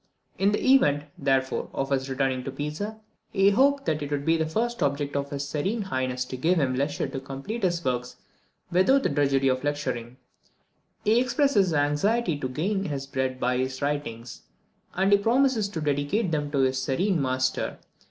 In 0.39 0.51
the 0.51 0.59
event, 0.67 1.03
therefore, 1.15 1.69
of 1.73 1.91
his 1.91 2.09
returning 2.09 2.43
to 2.45 2.51
Pisa, 2.51 2.99
he 3.31 3.51
hoped 3.51 3.85
that 3.85 4.01
it 4.01 4.09
would 4.09 4.25
be 4.25 4.35
the 4.35 4.47
first 4.47 4.81
object 4.81 5.15
of 5.15 5.29
his 5.29 5.47
serene 5.47 5.83
highness 5.83 6.25
to 6.25 6.37
give 6.37 6.57
him 6.57 6.73
leisure 6.73 7.07
to 7.07 7.19
complete 7.19 7.61
his 7.61 7.85
works 7.85 8.15
without 8.71 9.03
the 9.03 9.09
drudgery 9.09 9.47
of 9.47 9.63
lecturing. 9.63 10.17
He 11.03 11.19
expresses 11.21 11.67
his 11.67 11.73
anxiety 11.75 12.35
to 12.39 12.49
gain 12.49 12.85
his 12.85 13.05
bread 13.05 13.39
by 13.39 13.57
his 13.57 13.79
writings, 13.83 14.41
and 14.95 15.11
he 15.11 15.19
promises 15.19 15.69
to 15.69 15.79
dedicate 15.81 16.31
them 16.31 16.49
to 16.49 16.57
his 16.61 16.81
serene 16.81 17.21
master. 17.21 17.77